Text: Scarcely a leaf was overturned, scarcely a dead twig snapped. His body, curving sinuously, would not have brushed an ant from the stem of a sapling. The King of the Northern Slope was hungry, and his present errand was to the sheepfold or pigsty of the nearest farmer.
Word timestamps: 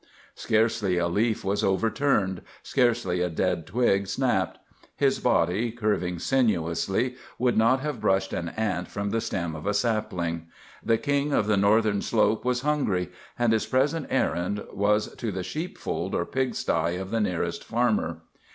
Scarcely 0.33 0.97
a 0.97 1.07
leaf 1.07 1.45
was 1.45 1.63
overturned, 1.63 2.41
scarcely 2.63 3.21
a 3.21 3.29
dead 3.29 3.67
twig 3.67 4.07
snapped. 4.07 4.57
His 4.95 5.19
body, 5.19 5.71
curving 5.71 6.17
sinuously, 6.17 7.17
would 7.37 7.55
not 7.55 7.81
have 7.81 8.01
brushed 8.01 8.33
an 8.33 8.49
ant 8.57 8.87
from 8.87 9.11
the 9.11 9.21
stem 9.21 9.53
of 9.55 9.67
a 9.67 9.75
sapling. 9.75 10.47
The 10.83 10.97
King 10.97 11.33
of 11.33 11.45
the 11.45 11.55
Northern 11.55 12.01
Slope 12.01 12.43
was 12.43 12.61
hungry, 12.61 13.11
and 13.37 13.53
his 13.53 13.67
present 13.67 14.07
errand 14.09 14.65
was 14.73 15.13
to 15.17 15.31
the 15.31 15.43
sheepfold 15.43 16.15
or 16.15 16.25
pigsty 16.25 16.95
of 16.95 17.11
the 17.11 17.21
nearest 17.21 17.63
farmer. 17.63 18.21